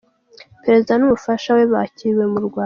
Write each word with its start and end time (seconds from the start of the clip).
Perezida 0.63 0.93
n’Umufasha 0.97 1.49
we 1.57 1.63
bakiriwe 1.73 2.25
mu 2.33 2.39
Rwanda 2.45 2.59